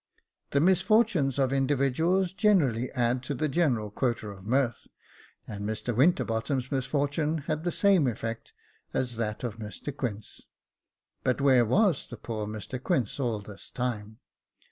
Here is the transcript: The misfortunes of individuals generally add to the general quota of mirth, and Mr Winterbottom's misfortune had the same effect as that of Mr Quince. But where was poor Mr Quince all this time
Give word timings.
The 0.49 0.59
misfortunes 0.59 1.37
of 1.37 1.53
individuals 1.53 2.33
generally 2.33 2.91
add 2.93 3.21
to 3.21 3.35
the 3.35 3.47
general 3.47 3.91
quota 3.91 4.29
of 4.29 4.43
mirth, 4.47 4.87
and 5.47 5.63
Mr 5.63 5.95
Winterbottom's 5.95 6.71
misfortune 6.71 7.43
had 7.45 7.63
the 7.63 7.71
same 7.71 8.07
effect 8.07 8.51
as 8.95 9.17
that 9.17 9.43
of 9.43 9.59
Mr 9.59 9.95
Quince. 9.95 10.47
But 11.23 11.39
where 11.39 11.65
was 11.65 12.11
poor 12.23 12.47
Mr 12.47 12.81
Quince 12.81 13.19
all 13.19 13.41
this 13.41 13.69
time 13.69 14.17